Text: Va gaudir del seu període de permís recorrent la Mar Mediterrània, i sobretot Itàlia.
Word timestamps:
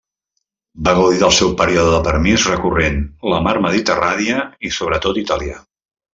Va 0.85 0.93
gaudir 0.99 1.19
del 1.23 1.33
seu 1.39 1.51
període 1.59 1.91
de 1.95 1.99
permís 2.07 2.45
recorrent 2.53 2.97
la 3.35 3.43
Mar 3.49 3.55
Mediterrània, 3.67 4.39
i 4.71 4.73
sobretot 4.81 5.23
Itàlia. 5.27 5.63